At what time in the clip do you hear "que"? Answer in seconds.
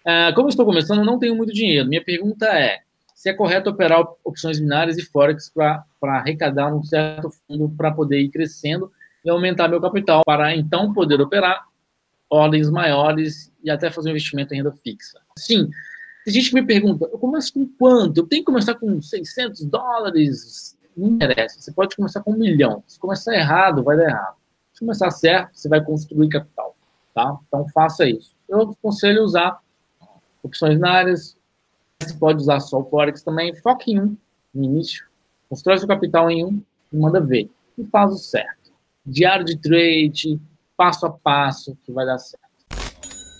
16.50-16.54, 18.42-18.46, 41.84-41.92